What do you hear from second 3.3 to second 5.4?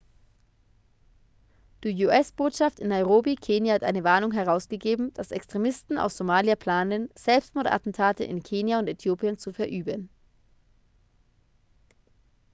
kenia hat eine warnung herausgegeben dass